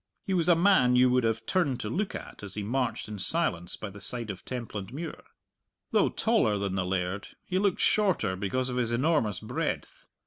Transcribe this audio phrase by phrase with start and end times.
[0.25, 3.19] He was a man you would have turned to look at as he marched in
[3.19, 5.21] silence by the side of Templandmuir.
[5.91, 10.07] Though taller than the laird, he looked shorter because of his enormous breadth.